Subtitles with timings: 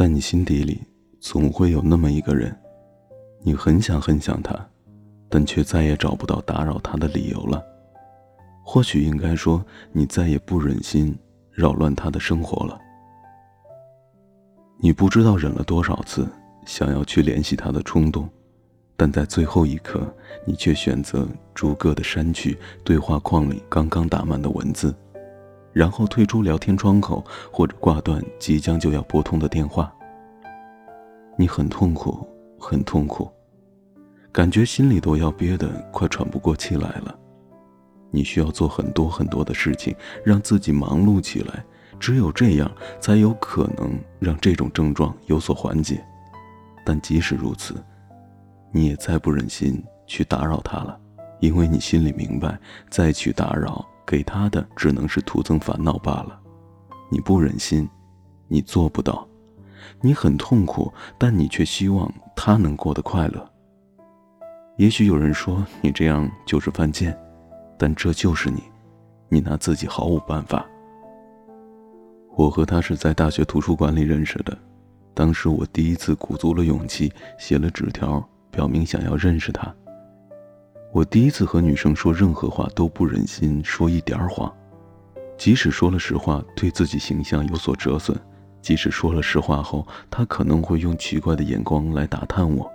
[0.00, 0.80] 在你心底里，
[1.20, 2.58] 总会有那么一个人，
[3.42, 4.58] 你很想很想他，
[5.28, 7.62] 但却再也找不到打扰他的理由了。
[8.64, 11.14] 或许应该说，你再也不忍心
[11.50, 12.80] 扰乱他的生活了。
[14.78, 16.26] 你不知道忍了多少次
[16.64, 18.26] 想要去联系他的冲动，
[18.96, 20.10] 但在最后一刻，
[20.46, 24.94] 你却选择逐个的删去对话框里刚刚打满的文字。
[25.72, 29.92] 然后退出聊天窗口，或者挂断即将就要拨通的电话。
[31.36, 32.26] 你很痛苦，
[32.58, 33.30] 很痛苦，
[34.30, 37.16] 感觉心里都要憋得快喘不过气来了。
[38.10, 41.64] 你需要做很多很多的事情，让自己忙碌起来，
[41.98, 46.04] 只有这样才有可能让这种症状有所缓解。
[46.84, 47.74] 但即使如此，
[48.72, 50.98] 你也再不忍心去打扰他了，
[51.38, 52.58] 因为你心里明白，
[52.90, 53.86] 再去打扰。
[54.06, 56.40] 给他的只能是徒增烦恼罢了。
[57.10, 57.88] 你不忍心，
[58.48, 59.26] 你做不到，
[60.00, 63.50] 你很痛苦，但你却希望他能过得快乐。
[64.76, 67.18] 也许有人说你这样就是犯贱，
[67.78, 68.62] 但这就是你，
[69.28, 70.64] 你拿自己毫无办法。
[72.36, 74.56] 我和他是在大学图书馆里认识的，
[75.12, 79.74] 当时我第一次鼓足了勇气写了纸条，表明想要认识他。
[80.92, 84.52] 我第一次和女生说任何话都不忍心说一点儿谎，
[85.38, 88.12] 即使说了实话，对自己形象有所折损；
[88.60, 92.68] 即使说了实话后，她可能会用奇怪的眼光来打探我。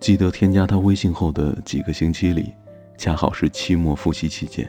[0.00, 2.52] 记得添加她微信后的几个星期里，
[2.98, 4.68] 恰好是期末复习期间，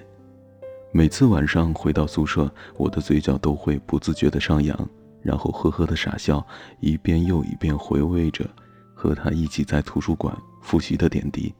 [0.91, 4.89] 每次晚上回到宿舍，我的嘴角都会不自觉地上扬，
[5.23, 6.45] 然后呵呵地傻笑，
[6.79, 8.47] 一遍又一遍回味着
[8.93, 11.51] 和她一起在图书馆复习的点滴。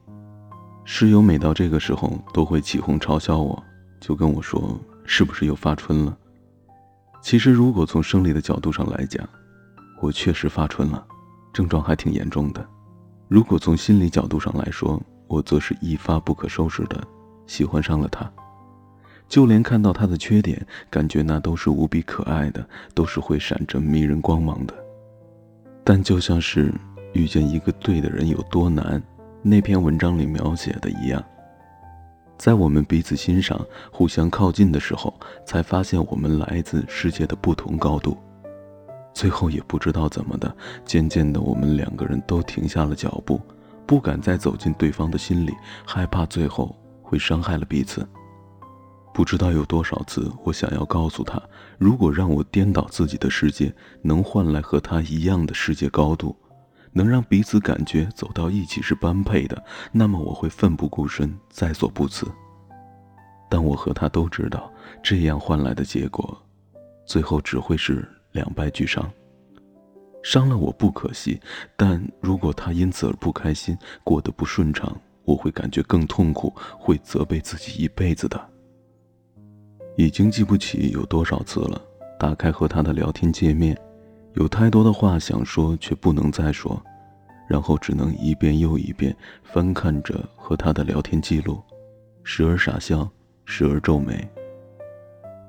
[0.84, 3.62] 室友每到这个时候都会起哄嘲笑我，
[4.00, 6.16] 就跟我说：“是不是又发春了？”
[7.22, 9.26] 其实，如果从生理的角度上来讲，
[10.00, 11.06] 我确实发春了，
[11.52, 12.66] 症状还挺严重的。
[13.28, 17.00] 如果从心理角度上来说，我则是一发不可收拾的
[17.46, 18.28] 喜欢上了他，
[19.28, 24.74] 就连看到他的缺点，感觉那都是无比可爱的，都是会闪着迷人光芒的。
[25.84, 26.74] 但就像是
[27.12, 29.00] 遇见一个对的人有多难。
[29.44, 31.22] 那篇文章里描写的一样，
[32.38, 33.60] 在我们彼此欣赏、
[33.90, 35.12] 互相靠近的时候，
[35.44, 38.16] 才发现我们来自世界的不同高度。
[39.12, 40.54] 最后也不知道怎么的，
[40.84, 43.40] 渐渐的，我们两个人都停下了脚步，
[43.84, 45.52] 不敢再走进对方的心里，
[45.84, 48.06] 害怕最后会伤害了彼此。
[49.12, 51.42] 不知道有多少次，我想要告诉他，
[51.78, 56.36] 如果让我颠倒自己的世界，能换来和他一样的世界高度。
[56.92, 62.26] 能让彼此感觉走到一起是般配的，那么我会奋不顾身，在所不辞。
[63.50, 66.36] 但我和他都知道，这样换来的结果，
[67.06, 69.10] 最后只会是两败俱伤。
[70.22, 71.40] 伤了我不可惜，
[71.76, 78.40] 但如果他因此而不开心，过得不顺畅，我会感觉更痛苦，会责备自己一辈子的。
[79.96, 81.82] 已经记不起有多少次了，
[82.18, 83.76] 打开和他的聊天界面。
[84.34, 86.82] 有太多的话想说，却不能再说，
[87.46, 91.62] 然后只能一遍又一遍翻看着和他的聊天记录，
[92.24, 93.08] 时而傻笑，
[93.44, 94.26] 时而皱眉。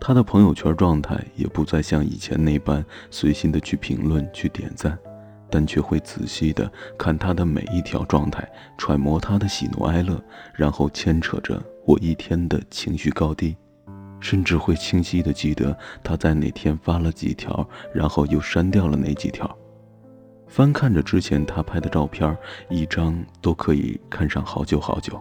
[0.01, 5.00] 他的朋友圈状态也不再像以前那般随心的去评论、去点赞，
[5.50, 8.45] 但却会仔细的看他的每一条状态，
[8.77, 10.21] 揣摩他的喜怒哀乐，
[10.53, 13.55] 然后牵扯着我一天的情绪高低。
[14.23, 19.57] 甚至会清晰的记得他在哪天发了几条，然后又删掉了哪几条。
[20.47, 22.35] 翻看着之前他拍的照片，
[22.69, 25.19] 一张都可以看上好久好久，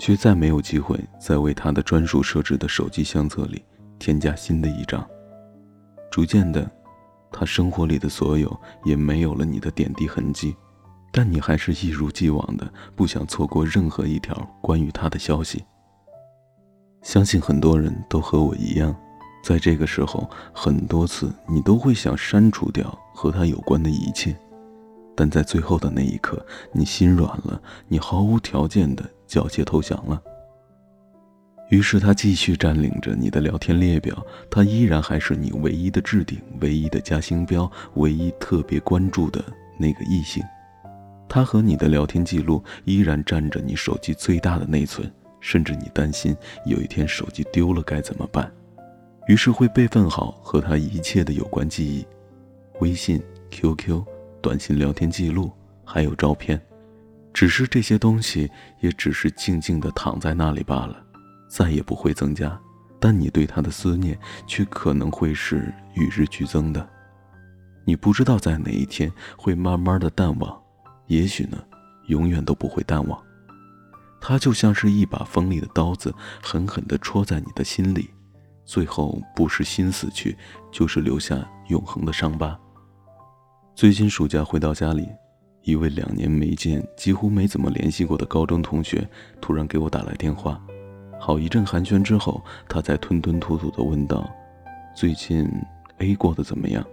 [0.00, 3.64] 却再没有机会再为他的专属设置的手机相册里
[3.96, 5.06] 添加新的一张。
[6.10, 6.68] 逐渐的，
[7.30, 10.56] 他生活里的所有也没有了你的点滴痕迹，
[11.12, 15.62] 但你还是一如既往的不想错过任何一条关于他的消息。
[17.06, 18.92] 相信很多人都和我一样，
[19.40, 24.36] 在这个时候，很多次你都会想删除掉和他有关的一切，
[25.14, 30.20] 但在最后的那一刻，你心软了，你毫无条件的缴械投降了。
[31.70, 34.20] 于是他继续占领着你的聊天列表，
[34.50, 39.44] 他依然还是你唯一的置顶、唯一的加星标、唯一特别关注的
[39.78, 40.42] 那个异性，
[41.28, 45.08] 他和你的聊天记录依然占着你手机最大的内存。
[45.46, 48.52] 甚至你担心有一天手机丢了该怎么办，
[49.28, 52.04] 于是会备份好和他一切的有关记忆，
[52.80, 53.22] 微信、
[53.52, 54.04] QQ、
[54.42, 55.52] 短信聊天记录，
[55.84, 56.60] 还有照片。
[57.32, 58.50] 只是这些东西
[58.80, 61.00] 也只是静静的躺在那里罢了，
[61.48, 62.60] 再也不会增加。
[62.98, 66.84] 但你对他的思念却可能会是与日俱增的。
[67.84, 70.60] 你不知道在哪一天会慢慢的淡忘，
[71.06, 71.56] 也许呢，
[72.08, 73.25] 永远都不会淡忘。
[74.20, 78.10] 它就像是一把锋利的刀子，狠狠地戳在你的心里，
[78.64, 80.36] 最后不是心死去，
[80.72, 82.58] 就是留下永恒的伤疤。
[83.74, 85.08] 最近暑假回到家里，
[85.62, 89.08] 一位两年没见、几乎没怎么联系过的高中同学
[89.40, 90.60] 突然给我打来电话。
[91.20, 94.28] 好一阵寒暄之后，他才吞吞吐吐地问道
[94.96, 95.48] ：“最近
[95.98, 96.84] A 过得怎么样？”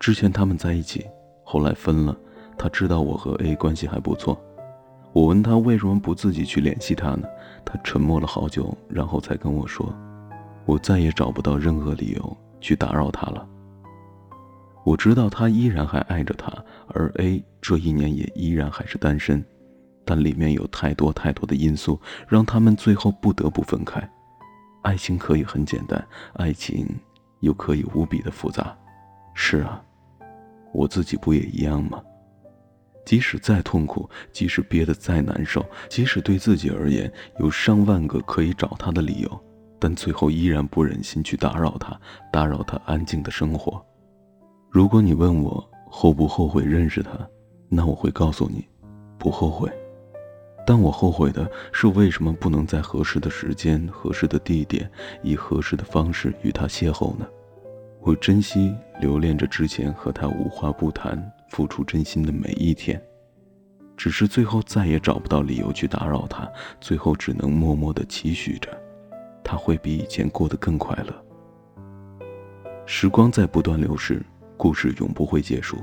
[0.00, 1.06] 之前他们在一起，
[1.42, 2.16] 后来分了。
[2.56, 4.40] 他知道我和 A 关系还不错。
[5.14, 7.28] 我问他为什么不自己去联系他呢？
[7.64, 9.94] 他沉默了好久，然后才跟我说
[10.66, 13.46] ：“我再也找不到任何理由去打扰他了。”
[14.84, 16.52] 我知道他依然还爱着他，
[16.88, 19.42] 而 A 这一年也依然还是单身。
[20.04, 24.06] 但里面有太多太多的因素，让他们最后不得不分开。
[24.82, 26.84] 爱情可以很简单，爱情
[27.38, 28.76] 又可以无比的复杂。
[29.32, 29.80] 是啊。
[30.72, 32.02] 我自己不也一样吗？
[33.04, 39.44] 即使再痛苦，即使憋得再难受，即使对自己而言有上万个可以找他的理由，
[39.78, 41.98] 但最后依然不忍心去打扰他，
[42.32, 43.84] 打扰他安静的生活。
[44.70, 47.10] 如果你问我后不后悔认识他，
[47.68, 48.66] 那我会告诉你，
[49.18, 49.70] 不后悔。
[50.66, 54.90] 但我后悔的是，为什么不能在合适的时间、合适的地点，
[55.22, 57.26] 以合适的方式与他邂逅呢？
[58.00, 61.16] 我珍惜留恋着之前和他无话不谈、
[61.50, 63.00] 付出真心的每一天，
[63.96, 66.50] 只是最后再也找不到理由去打扰他，
[66.80, 68.68] 最后只能默默的期许着，
[69.42, 71.24] 他会比以前过得更快乐。
[72.86, 74.22] 时光在不断流逝，
[74.56, 75.78] 故事永不会结束。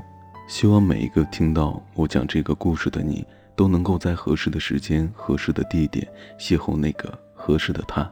[0.48, 3.26] 希望每一个听到我讲这个故事的你，
[3.56, 6.06] 都能够在合适的时间、合适的地点
[6.38, 8.12] 邂逅那个合适的他，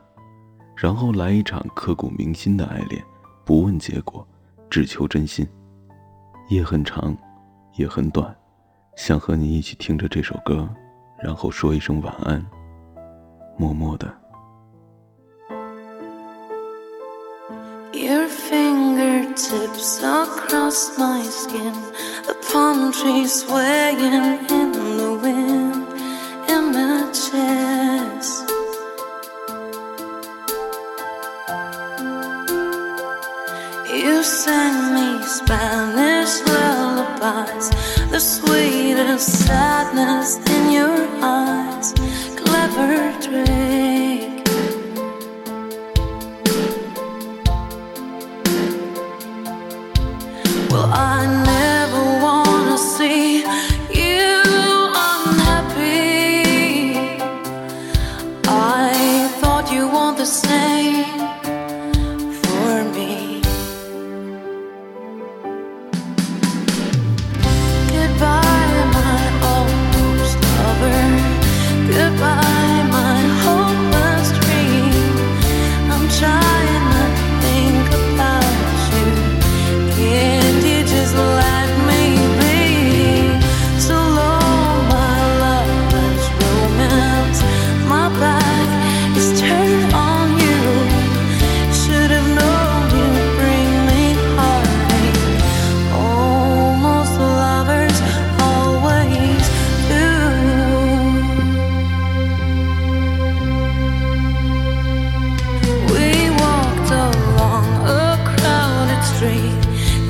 [0.75, 3.03] 然后来一场刻骨铭心的爱恋。
[3.43, 4.25] 不问结果，
[4.69, 5.45] 只求真心。
[6.49, 7.15] 夜很长，
[7.79, 8.35] 也很短，
[8.97, 10.67] 想和你一起听着这首歌，
[11.17, 12.45] 然后说一声晚安，
[13.57, 14.05] 默默的。
[17.93, 18.27] You
[38.19, 41.93] the sweetest sadness in your eyes.
[42.35, 43.88] Clever trick.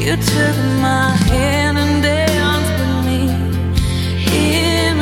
[0.09, 3.29] You took my hand and danced with me
[4.25, 4.97] in.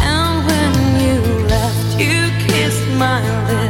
[0.00, 0.72] And when
[1.04, 3.61] you left, you kissed my lips.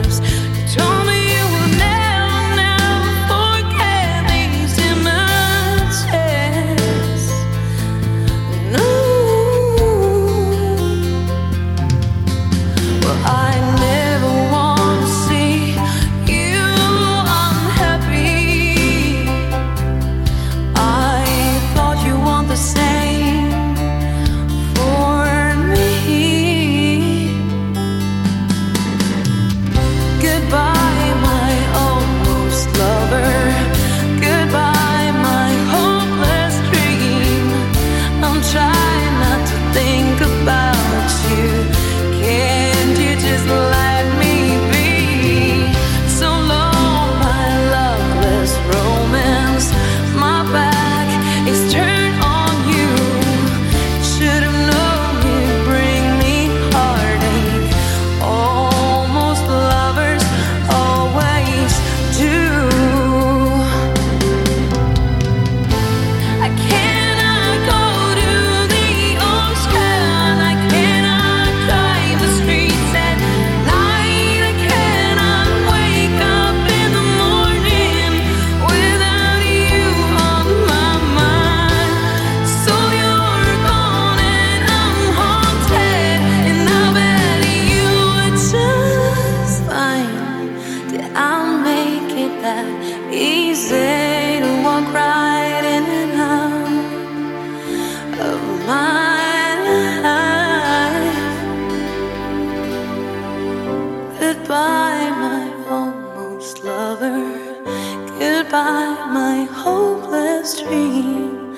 [108.23, 111.57] Goodbye, my hopeless dream.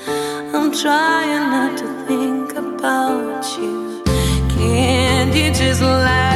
[0.54, 4.02] I'm trying not to think about you.
[4.48, 6.33] Can't you just laugh?